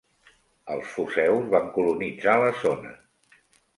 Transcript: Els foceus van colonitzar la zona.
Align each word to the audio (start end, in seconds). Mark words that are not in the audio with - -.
Els 0.75 0.87
foceus 0.95 1.45
van 1.53 1.69
colonitzar 1.77 2.37
la 2.45 2.51
zona. 2.63 2.95